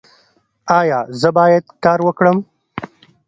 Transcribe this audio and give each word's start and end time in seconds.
ایا 0.79 0.99
زه 1.19 1.29
باید 1.37 1.63
کار 1.83 1.99
وکړم؟ 2.03 2.37